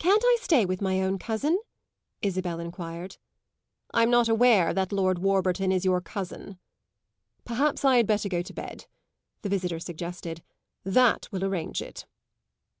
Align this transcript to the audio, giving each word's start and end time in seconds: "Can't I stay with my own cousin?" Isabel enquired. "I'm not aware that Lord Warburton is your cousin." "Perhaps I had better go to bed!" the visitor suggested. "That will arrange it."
"Can't 0.00 0.24
I 0.26 0.38
stay 0.40 0.64
with 0.64 0.82
my 0.82 1.00
own 1.00 1.20
cousin?" 1.20 1.56
Isabel 2.20 2.58
enquired. 2.58 3.16
"I'm 3.94 4.10
not 4.10 4.28
aware 4.28 4.74
that 4.74 4.90
Lord 4.90 5.20
Warburton 5.20 5.70
is 5.70 5.84
your 5.84 6.00
cousin." 6.00 6.58
"Perhaps 7.44 7.84
I 7.84 7.98
had 7.98 8.08
better 8.08 8.28
go 8.28 8.42
to 8.42 8.52
bed!" 8.52 8.86
the 9.42 9.48
visitor 9.48 9.78
suggested. 9.78 10.42
"That 10.82 11.28
will 11.30 11.44
arrange 11.44 11.80
it." 11.80 12.06